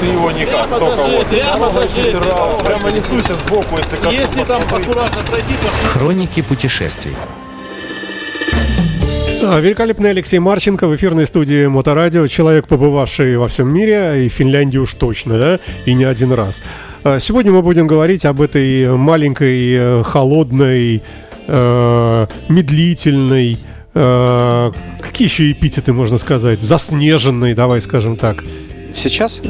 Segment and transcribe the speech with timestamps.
[0.00, 1.26] Ты его никак, только вот.
[2.64, 4.14] Прямо несуйся сбоку, если коснусь.
[4.14, 7.14] Если там аккуратно пройти, то Хроники путешествий.
[9.44, 12.26] Да, великолепный Алексей Марченко в эфирной студии Моторадио.
[12.28, 16.62] Человек, побывавший во всем мире, и в Финляндии уж точно, да, и не один раз.
[17.02, 21.02] А, Сегодня мы будем говорить об этой маленькой, э, холодной,
[21.46, 23.58] э, медлительной,
[23.92, 28.42] э, какие еще эпитеты можно сказать, заснеженной, давай скажем так.
[28.94, 29.40] Сейчас?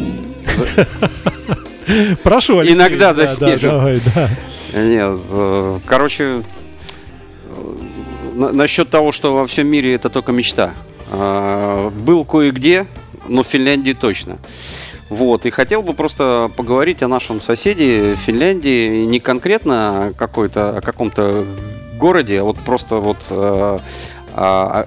[2.23, 2.77] Прошу, Алексей.
[2.77, 3.71] Иногда Да, да, заснежен.
[3.71, 4.31] давай, да.
[4.75, 6.43] Нет, э, короче, э,
[8.35, 10.73] на- насчет того, что во всем мире это только мечта.
[11.11, 12.87] А, Был кое-где,
[13.29, 14.39] но в Финляндии точно.
[15.11, 21.45] Вот, и хотел бы просто поговорить о нашем соседе Финляндии, не конкретно какой-то, о каком-то
[21.99, 23.79] городе, а вот просто вот э,
[24.35, 24.87] а,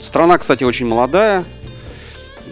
[0.00, 1.44] страна, кстати, очень молодая,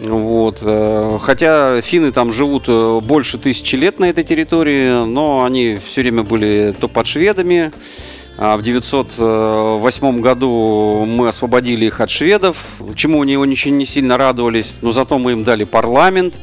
[0.01, 0.59] вот.
[0.61, 6.01] э, Хотя финны там живут э, больше тысячи лет на этой территории, но они все
[6.01, 7.71] время были то под шведами.
[8.37, 12.57] А в 908 году мы освободили их от шведов,
[12.95, 16.39] чему они очень не сильно радовались, но зато мы им дали парламент,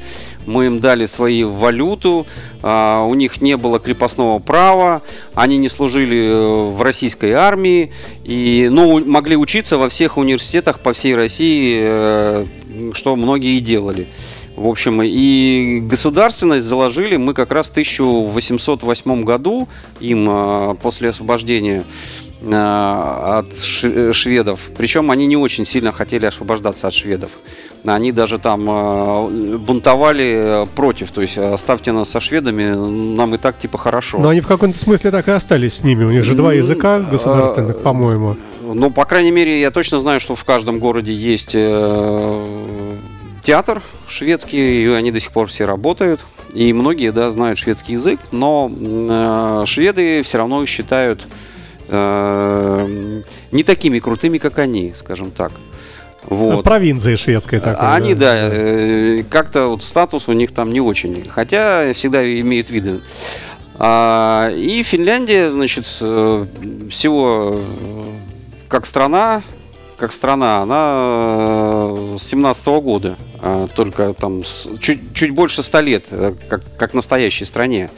[0.47, 2.27] мы им дали свои валюту,
[2.63, 5.03] а, у них не было крепостного права,
[5.35, 7.91] они не служили э, в российской армии,
[8.23, 12.47] и, ну, могли учиться во всех университетах по всей России,
[12.95, 14.09] что многие и делали.
[14.59, 19.69] В общем, и государственность заложили мы как раз в 1808 году
[20.01, 21.85] им э, после освобождения
[22.43, 23.57] э, от
[24.15, 24.59] шведов.
[24.77, 27.31] Причем они не очень сильно хотели освобождаться от шведов.
[27.85, 32.75] Они даже там э, бунтовали э, против, то есть оставьте нас со шведами,
[33.15, 34.19] нам и так типа хорошо.
[34.19, 36.03] Но они в каком-то смысле так и остались с ними.
[36.03, 38.37] У них же два М, языка а, государственных, по-моему.
[38.75, 42.78] Ну, по крайней мере, я точно знаю, что в каждом городе есть э,
[43.49, 46.21] театр шведский, они до сих пор все работают.
[46.53, 51.27] И многие, да, знают шведский язык, но э, шведы все равно считают
[51.89, 55.53] э, не такими крутыми, как они, скажем так.
[56.25, 56.63] Вот.
[56.63, 57.95] Провинции шведской такой.
[57.95, 61.27] Они, да, э, как-то вот статус у них там не очень.
[61.27, 63.01] Хотя всегда имеют виды.
[63.79, 66.47] А, и Финляндия, значит, э,
[66.91, 68.11] всего э,
[68.69, 69.43] как страна,
[69.99, 70.95] как страна, она
[72.15, 73.17] э, с 17 года,
[73.75, 74.43] только там
[74.81, 77.91] чуть, чуть больше 100 лет, э, как, как настоящей стране.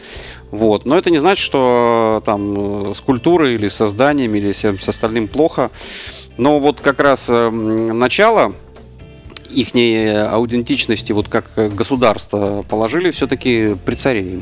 [0.50, 0.84] Вот.
[0.84, 5.28] Но это не значит, что там э, с культурой или со зданиями или с остальным
[5.28, 5.70] плохо.
[6.36, 8.54] Но вот как раз э, начало
[9.48, 9.74] их
[10.32, 14.40] аутентичности, вот как э, государство положили все-таки при царе.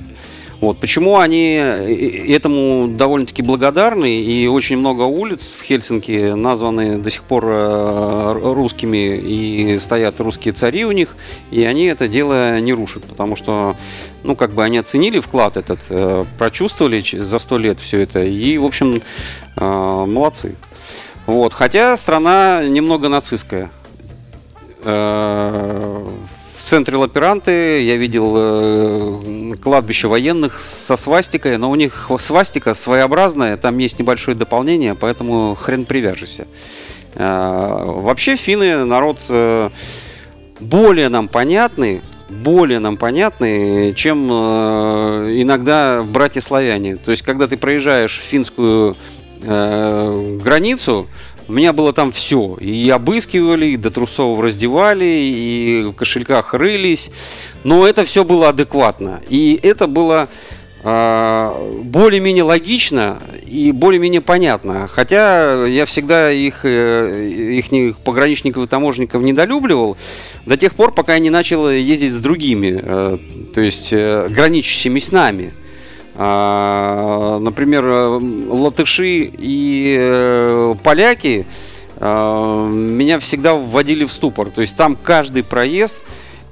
[0.61, 0.79] Вот.
[0.79, 7.23] Почему они э, этому довольно-таки благодарны, и очень много улиц в Хельсинки названы до сих
[7.23, 11.17] пор э, русскими, и стоят русские цари у них,
[11.53, 13.77] и они это дело не рушат, потому что,
[14.25, 18.59] ну, как бы они оценили вклад этот, э, прочувствовали за сто лет все это, и,
[18.59, 19.01] в общем,
[19.57, 20.55] молодцы.
[21.27, 21.53] Вот.
[21.53, 23.71] Хотя страна немного нацистская.
[26.59, 33.57] В центре Лаперанты я видел э, кладбище военных со свастикой, но у них свастика своеобразная,
[33.57, 36.49] там есть небольшое дополнение, поэтому хрен привяжешься.
[37.15, 39.71] Э, Вообще финны народ э,
[40.59, 46.97] более нам понятный, более нам понятный, чем э, иногда братья-славяне.
[46.97, 48.97] То есть, когда ты проезжаешь финскую
[49.43, 51.07] э, границу,
[51.49, 52.57] у меня было там все.
[52.61, 57.11] И обыскивали, и до трусов раздевали, и в кошельках рылись.
[57.65, 59.21] Но это все было адекватно.
[59.29, 60.29] И это было
[60.85, 64.87] а, более-менее логично и более-менее понятно.
[64.87, 69.97] Хотя я всегда их, их пограничников и таможенников недолюбливал
[70.47, 73.19] до тех пор, пока я не начал ездить с другими, э,
[73.55, 75.53] то есть э, граничащими с нами.
[76.21, 78.19] А, Например, э,
[78.49, 81.47] латыши и э, поляки
[81.97, 84.51] э, меня всегда вводили в ступор.
[84.51, 85.97] То есть там каждый проезд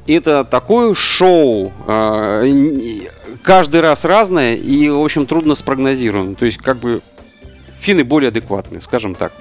[0.07, 1.73] это такое шоу,
[3.43, 6.37] каждый раз разное и, в общем, трудно спрогнозируем.
[6.37, 7.01] То есть, как бы,
[7.81, 9.33] финны более адекватные, скажем так.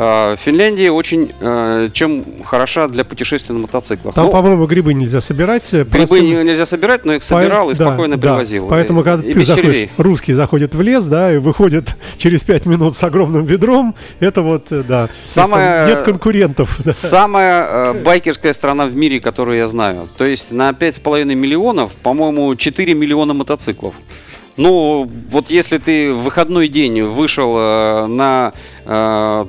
[0.00, 4.14] А, Финляндия очень э, чем хороша для путешествий на мотоциклах.
[4.14, 5.74] Там, Ну, по-моему, грибы нельзя собирать.
[5.74, 8.28] э, грибы простым- не- нельзя собирать, но их По- собирал и да, спокойно да.
[8.34, 8.68] привозил.
[8.68, 9.90] Поэтому, И- когда и ты заходишь, червей.
[9.96, 14.66] русский заходит в лес, да, и выходит через пять минут с огромным ведром, это вот,
[14.70, 15.08] э, да.
[15.24, 16.78] Самое- Нет конкурентов.
[16.84, 16.92] да.
[16.94, 20.08] Самая э, байкерская страна в мире, которую я знаю.
[20.16, 23.94] То есть на 5,5 миллионов, по-моему, 4 миллиона мотоциклов.
[24.58, 28.52] Ну, вот если ты в выходной день вышел э, на,
[28.84, 29.44] э,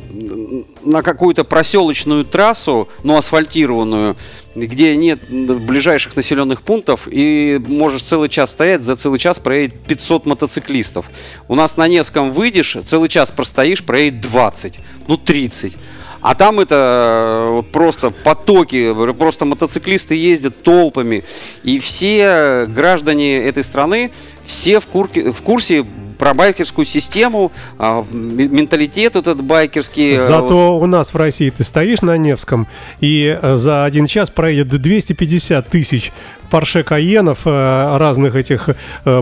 [0.84, 4.18] на какую-то проселочную трассу, ну, асфальтированную,
[4.54, 10.28] где нет ближайших населенных пунктов, и можешь целый час стоять, за целый час проедет 500
[10.28, 11.08] мотоциклистов.
[11.48, 15.76] У нас на Невском выйдешь, целый час простоишь, проедет 20, ну 30.
[16.22, 21.24] А там это э, вот просто потоки, просто мотоциклисты ездят толпами.
[21.64, 24.12] И все граждане этой страны,
[24.50, 25.86] все в, курке, в курсе
[26.18, 30.16] про байкерскую систему, а, менталитет этот байкерский.
[30.16, 32.68] э, Зато у нас в России ты стоишь на Невском,
[33.00, 36.12] и э, за один час проедет 250 тысяч
[36.50, 38.70] Порше Каенов, э, разных этих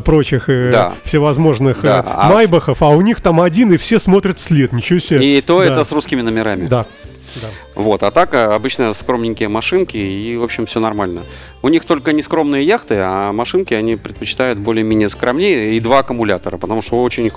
[0.05, 0.93] прочих Да.
[1.03, 5.37] всевозможных Да, Майбахов, а у них там один, и все смотрят вслед, ничего себе.
[5.37, 5.65] И то Да.
[5.65, 6.65] это с русскими номерами.
[6.65, 6.87] Да.
[7.35, 7.47] Да.
[7.75, 11.23] Вот, а так а, обычно скромненькие машинки, и, в общем, все нормально.
[11.61, 16.57] У них только не скромные яхты, а машинки они предпочитают более-менее скромнее и два аккумулятора,
[16.57, 17.31] потому что очень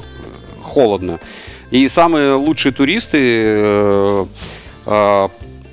[0.62, 1.20] холодно.
[1.70, 4.26] И самые лучшие туристы э,
[4.86, 5.28] э,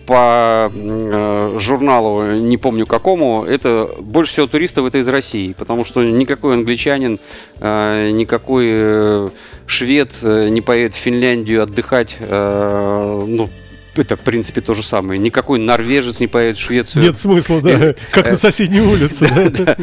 [0.07, 6.03] по э, журналу, не помню какому, это больше всего туристов это из России, потому что
[6.03, 7.19] никакой англичанин,
[7.59, 9.29] э, никакой э,
[9.65, 13.49] швед э, не поедет в Финляндию отдыхать, э, ну,
[14.01, 15.19] это, в принципе, то же самое.
[15.19, 17.03] Никакой норвежец не поедет в Швецию.
[17.03, 19.27] Нет смысла, да, как на соседней улице.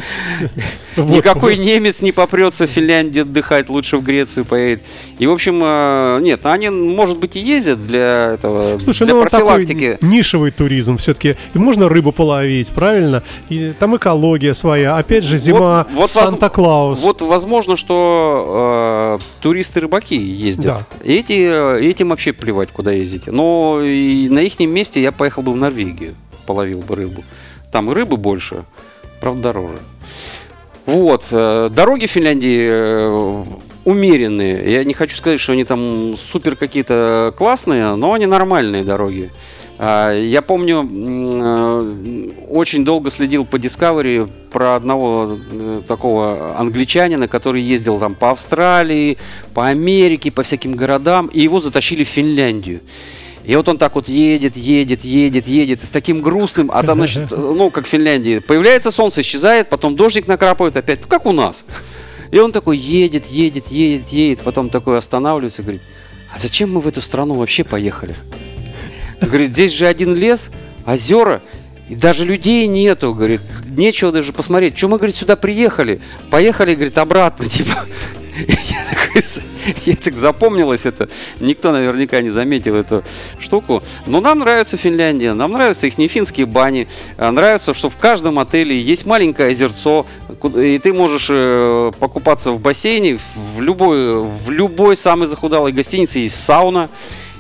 [0.97, 4.83] Никакой немец не попрется в Финляндию отдыхать, лучше в Грецию поедет.
[5.19, 9.21] И, в общем, э, нет, они, может быть, и ездят для этого, Слушай, для ну
[9.23, 9.99] он такой профилактики.
[10.03, 11.37] нишевый туризм все-таки.
[11.55, 13.23] И можно рыбу половить, правильно?
[13.49, 14.97] И там экология своя.
[14.97, 17.03] Опять же, зима, Вот- вот Санта-Клаус.
[17.03, 20.65] Вот возможно, что э, туристы-рыбаки ездят.
[20.65, 20.87] Да.
[21.05, 23.27] Эти, э, этим вообще плевать, куда ездить.
[23.27, 23.81] Но
[24.31, 26.15] на их месте я поехал бы в Норвегию,
[26.47, 27.25] половил бы рыбу.
[27.73, 28.65] Там и рыбы больше,
[29.21, 29.79] правда, дороже.
[30.87, 31.25] Вот.
[31.31, 33.45] э, Дороги в Финляндии э,
[33.85, 34.73] умеренные.
[34.73, 39.31] Я не хочу сказать, что они там супер какие-то классные, но они нормальные дороги.
[39.79, 45.39] А, Я помню, э, очень долго следил по Discovery про одного
[45.89, 49.19] такого англичанина, который ездил там по Австралии,
[49.53, 52.81] по Америке, по всяким городам, и его затащили в Финляндию.
[53.45, 56.99] И вот он так вот едет, едет, едет, едет, и с таким грустным, а там,
[56.99, 61.33] значит, ну, как в Финляндии, появляется солнце, исчезает, потом дождик накрапывает опять, ну, как у
[61.33, 61.67] нас.
[62.31, 65.83] И он такой едет, едет, едет, едет, потом такой останавливается и говорит,
[66.35, 68.17] а зачем мы в эту страну вообще поехали?
[69.21, 70.51] Говорит, здесь же один лес,
[70.87, 71.43] озера,
[71.89, 74.77] и даже людей нету, говорит, нечего даже посмотреть.
[74.77, 76.01] Что мы, говорит, сюда приехали?
[76.31, 77.85] Поехали, говорит, обратно, типа.
[78.37, 79.41] Я, такой с-
[79.87, 81.09] я так запомнилось это.
[81.41, 83.03] Никто наверняка не заметил эту
[83.39, 83.83] штуку.
[84.07, 86.89] Но нам нравится Финляндия, нам нравятся их финские бани.
[87.17, 90.07] А, Нравится, что в каждом отеле есть маленькое озерцо,
[90.57, 93.19] и ты можешь э, покупаться в бассейне.
[93.57, 96.89] В любой, в любой самой захудалой гостинице есть сауна.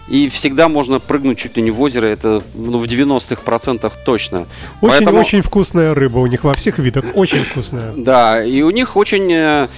[0.06, 4.47] И всегда можно прыгнуть чуть ли не в озеро, это ну, в 90-х процентах точно.
[4.82, 7.06] Поэтому- Очень-очень вкусная рыба у них во всех видах.
[7.14, 7.94] Очень вкусная.
[7.97, 9.69] Да, и у них очень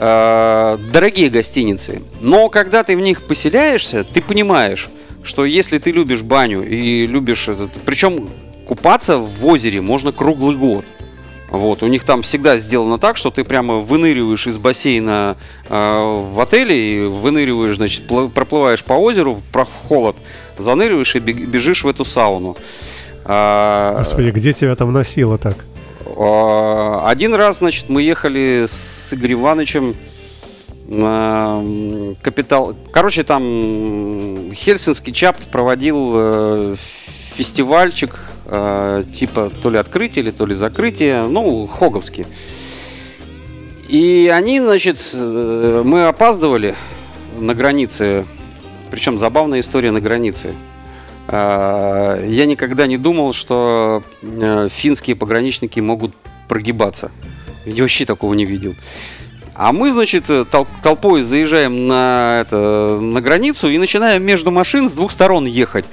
[0.00, 2.02] э, дорогие гостиницы.
[2.20, 4.88] Но когда ты в них поселяешься, ты понимаешь,
[5.22, 7.70] что если ты любишь баню и любишь этот...
[7.84, 8.28] Причем
[8.66, 10.84] купаться в озере можно круглый год.
[11.50, 15.36] Вот, у них там всегда сделано так, что ты прямо выныриваешь из бассейна
[15.68, 20.16] э, в отеле и выныриваешь, значит, проплываешь по озеру, про холод,
[20.58, 22.56] заныриваешь и бежишь в эту сауну.
[23.24, 25.56] А, Господи, где тебя там носило так?
[26.22, 29.94] А, Один раз, значит, мы ехали с Игорем Ивановичем
[30.90, 32.74] капитал.
[32.90, 36.76] Короче, там Хельсинский чапт проводил э,
[37.34, 42.26] фестивальчик, э, типа то ли открытие, то ли закрытие, ну, хоговский.
[43.88, 46.74] И они, значит, э, мы опаздывали
[47.38, 48.26] на границе,
[48.90, 50.54] причем забавная история на границе.
[51.32, 56.12] А, Я никогда не думал, что э, финские пограничники могут
[56.48, 57.12] прогибаться.
[57.64, 58.74] Я вообще такого не видел.
[59.54, 64.88] А мы, значит, э, тол- толпой заезжаем на, это, на границу и начинаем между машин
[64.88, 65.84] с двух сторон ехать.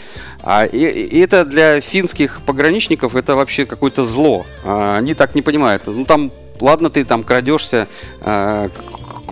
[0.41, 4.45] А, и, и это для финских пограничников это вообще какое-то зло.
[4.63, 5.83] А, они так не понимают.
[5.85, 7.87] Ну там, ладно, ты там крадешься
[8.21, 8.69] а,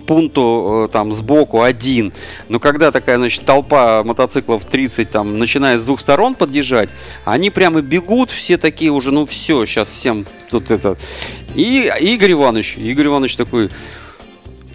[0.06, 2.12] пункту э, там сбоку один.
[2.48, 6.88] Но когда такая, значит, толпа мотоциклов 30 там начинает с двух сторон подъезжать,
[7.24, 10.96] они прямо бегут, все такие уже, ну все, сейчас всем тут это.
[11.54, 13.70] И Игорь Иванович, Игорь Иванович такой,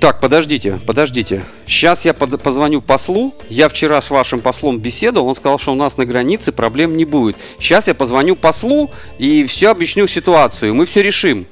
[0.01, 1.43] так, подождите, подождите.
[1.67, 3.35] Сейчас я под- позвоню послу.
[3.50, 5.27] Я вчера с вашим послом беседовал.
[5.27, 7.35] Он сказал, что у нас на границе проблем не будет.
[7.59, 10.73] Сейчас я позвоню послу и все объясню ситуацию.
[10.73, 11.45] Мы все решим.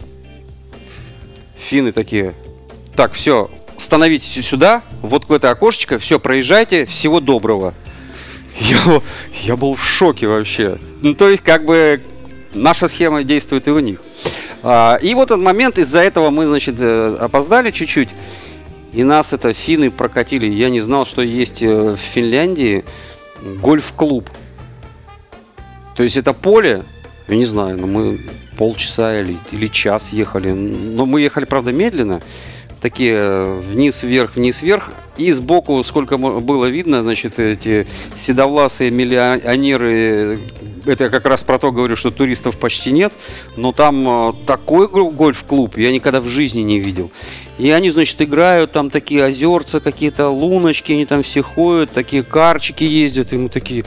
[1.59, 2.33] Финны такие.
[2.95, 7.73] Так, все, становитесь сюда, вот в это окошечко, все, проезжайте, всего доброго.
[8.59, 9.01] Я,
[9.43, 10.77] я был в шоке вообще.
[11.01, 12.03] Ну, то есть, как бы,
[12.53, 14.01] наша схема действует и у них.
[14.63, 18.09] А, и вот этот момент, из-за этого мы, значит, э, опоздали чуть-чуть.
[18.91, 20.47] И нас это финны прокатили.
[20.47, 22.83] Я не знал, что есть э, в Финляндии
[23.61, 24.29] гольф-клуб.
[25.95, 26.83] То есть это поле,
[27.27, 28.19] я не знаю, но мы
[28.57, 30.51] полчаса или, или час ехали.
[30.51, 32.21] Но мы ехали, правда, медленно.
[32.81, 34.89] Такие э, вниз-вверх, вниз-вверх.
[35.17, 40.39] И сбоку, сколько было видно, значит, эти седовласые миллионеры.
[40.85, 43.11] Это я как раз про то говорю, что туристов почти нет.
[43.57, 47.11] Но там э, такой гол- гольф-клуб я никогда в жизни не видел.
[47.57, 52.85] И они, значит, играют, там такие озерца, какие-то луночки, они там все ходят, такие карчики
[52.85, 53.83] ездят, и мы такие,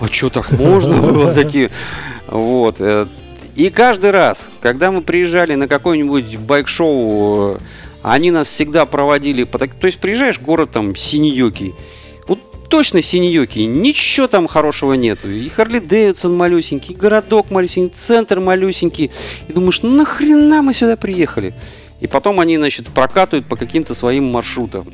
[0.00, 1.70] а что так можно было такие?
[2.26, 2.76] Вот.
[2.80, 3.06] э,
[3.54, 7.58] И каждый раз, когда мы приезжали на какое-нибудь байк-шоу,
[8.02, 9.58] они нас всегда проводили по.
[9.58, 11.74] То есть приезжаешь в город там Синьюки,
[12.26, 15.30] вот точно Синьюки, ничего там хорошего нету.
[15.30, 19.10] И Харли Дэвидсон малюсенький, и городок малюсенький, центр малюсенький.
[19.48, 21.54] И думаешь, нахрена мы сюда приехали?
[22.00, 24.84] И потом они, значит, прокатывают по каким-то своим маршрутам.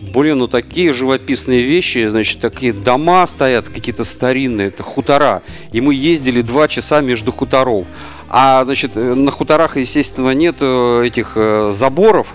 [0.00, 5.42] Блин, ну такие живописные вещи, значит, такие дома стоят какие-то старинные, это хутора.
[5.72, 7.86] И мы ездили два часа между хуторов.
[8.30, 12.28] А, значит, э, на хуторах, естественно, нет этих э, заборов.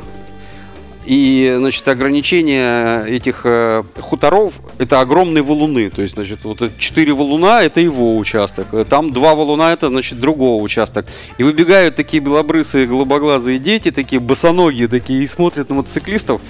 [1.06, 5.90] И, значит, ограничение этих э, хуторов– это огромные валуны.
[5.90, 8.68] То есть, значит, вот четыре валуна– это его участок.
[8.88, 11.06] Там два валуна– это, значит, другого участок.
[11.38, 16.42] И выбегают такие белобрысые, голубоглазые дети, такие босоногие такие, и смотрят на мотоциклистов.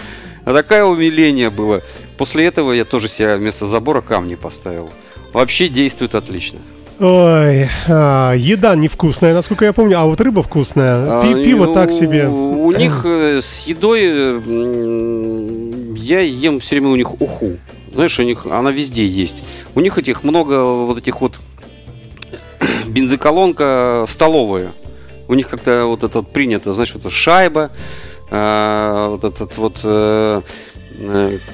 [0.45, 1.81] А такое умиление было.
[2.17, 4.91] После этого я тоже себе вместо забора камни поставил.
[5.33, 6.59] Вообще действует отлично.
[7.00, 11.21] Ой, а, еда невкусная, насколько я помню, а вот рыба вкусная.
[11.23, 12.27] Пи- А, пиво и так себе.
[12.27, 17.57] У них э, с едой э, я ем все время у них уху.
[17.93, 19.43] Знаешь, у них она везде есть.
[19.75, 21.39] У них этих много вот этих вот
[22.88, 24.71] бензоколонка столовая.
[25.27, 27.71] У них как-то вот это вот принято, знаешь, вот шайба,
[28.29, 30.41] э, вот этот вот э,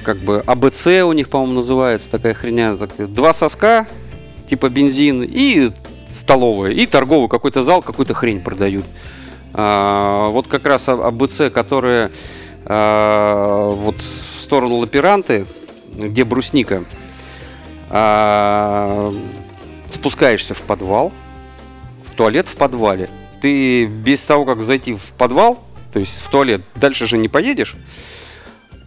[0.04, 2.76] как бы АБЦ у них, по-моему, называется такая хрень.
[3.08, 3.86] Два соска,
[4.50, 5.70] типа бензин, и
[6.10, 8.84] столовая, и торговый какой-то зал, какую-то хрень продают.
[9.54, 12.10] А, вот как раз АБЦ, которые
[12.64, 15.46] а, вот в сторону Лаперанты,
[15.94, 16.82] где брусника,
[17.90, 19.14] а,
[19.88, 21.12] спускаешься в подвал,
[22.04, 23.08] в туалет в подвале.
[23.40, 25.60] Ты без того, как зайти в подвал,
[25.92, 27.76] то есть в туалет, дальше же не поедешь.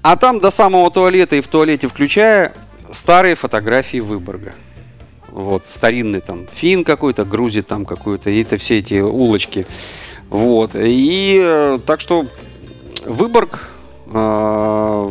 [0.01, 2.51] А там до самого туалета и в туалете включая
[2.91, 4.53] старые фотографии Выборга.
[5.33, 9.65] Вот, старинный там фин какой-то, грузит там какую-то, и это все эти улочки.
[10.29, 10.75] Вот.
[10.75, 12.27] И э, так что
[13.03, 13.67] Выборг
[14.13, 15.09] э,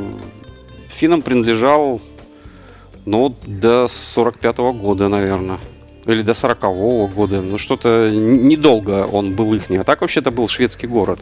[0.88, 2.00] финнам принадлежал
[3.04, 5.58] ну, до 45 года, наверное.
[6.06, 6.60] Или до 40
[7.12, 7.40] года.
[7.40, 9.80] Ну, что-то недолго он был ихний.
[9.80, 11.18] А так вообще-то был шведский город.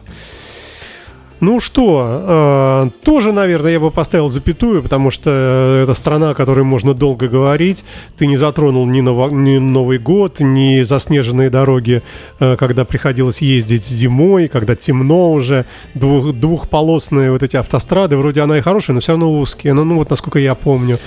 [1.41, 6.33] Ну что, э, тоже, наверное, я бы поставил запятую, потому что э, это страна, о
[6.35, 7.83] которой можно долго говорить.
[8.15, 12.03] Ты не затронул ни, Ново- ни Новый год, ни заснеженные дороги,
[12.39, 15.65] э, когда приходилось ездить зимой, когда темно уже.
[15.95, 19.73] Двух, двухполосные вот эти автострады, вроде она и хорошая, но все равно узкие.
[19.73, 20.99] Ну, ну вот насколько я помню.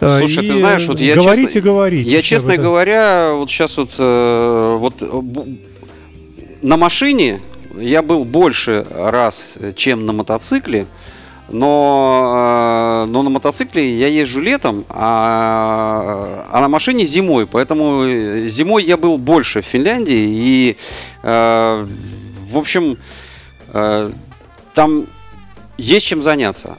[0.00, 2.10] Э, Слушай, и ты знаешь, вот я говорите, честно, говорите.
[2.10, 4.94] Я, честно говоря, вот сейчас вот, э, вот
[6.62, 7.40] на машине
[7.78, 10.86] я был больше раз, э, чем на мотоцикле.
[11.48, 17.46] Но, э, но на мотоцикле я езжу летом, а, а на машине зимой.
[17.46, 20.24] Поэтому э, зимой я был больше в Финляндии.
[20.28, 20.76] И,
[21.22, 22.98] в общем,
[24.74, 25.06] там
[25.78, 26.76] есть чем заняться.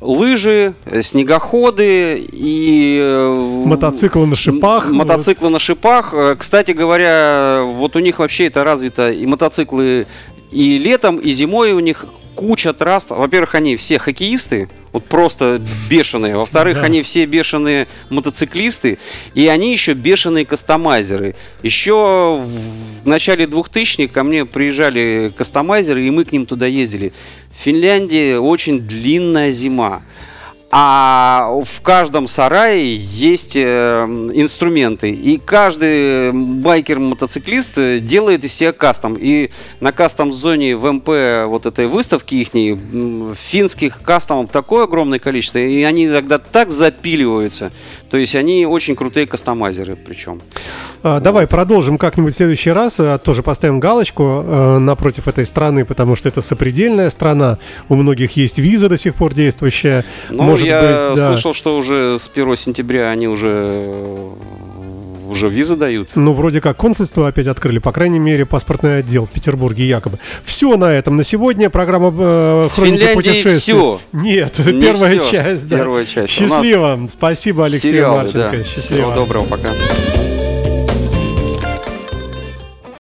[0.00, 2.98] Лыжи, э, снегоходы и...
[3.02, 3.36] э,
[3.66, 6.14] Мотоциклы на шипах, м- Мотоциклы на шипах.
[6.14, 10.06] Э, Кстати говоря, вот у них вообще это развито и мотоциклы
[10.52, 12.06] и летом, и зимой у них
[12.38, 13.06] куча трасс.
[13.10, 16.36] Во-первых, они все хоккеисты, вот просто бешеные.
[16.36, 16.82] Во-вторых, Да.
[16.84, 18.98] они все бешеные мотоциклисты,
[19.34, 21.34] и они еще бешеные кастомайзеры.
[21.64, 22.40] Еще
[23.02, 27.12] в начале 2000-х ко мне приезжали кастомайзеры, и мы к ним туда ездили.
[27.50, 30.02] В Финляндии очень длинная зима.
[30.70, 35.10] А в каждом сарае есть э, инструменты.
[35.10, 39.16] И каждый байкер-мотоциклист э, делает из себя кастом.
[39.18, 39.48] И
[39.80, 41.08] на кастом-зоне в МП
[41.46, 42.48] вот этой выставки их
[43.38, 45.58] финских кастомов такое огромное количество.
[45.58, 47.72] И они иногда так запиливаются.
[48.10, 50.42] То есть они очень крутые кастомайзеры причем.
[51.02, 53.00] А, давай продолжим как-нибудь в следующий раз.
[53.00, 57.58] А, тоже поставим галочку э, напротив этой страны, потому что это сопредельная страна.
[57.88, 60.04] У многих есть виза до сих пор действующая.
[60.28, 61.28] Ну, Может я быть, да.
[61.28, 64.34] слышал, что уже с 1 сентября они уже
[65.28, 66.10] уже визы дают.
[66.14, 70.18] Ну, вроде как консульство опять открыли, по крайней мере, паспортный отдел в Петербурге якобы.
[70.44, 71.70] Все на этом на сегодня.
[71.70, 73.58] Программа э, С Хроники путешествий.
[73.58, 74.00] все.
[74.12, 75.30] Нет, Не первая все.
[75.30, 75.68] часть.
[75.68, 75.76] Да.
[75.76, 76.32] Первая часть.
[76.32, 76.98] Счастливо.
[77.08, 78.56] Спасибо, Алексей Сериалы, Марченко.
[78.56, 78.62] Да.
[78.64, 78.82] Счастливо.
[78.82, 79.68] Всего доброго, пока.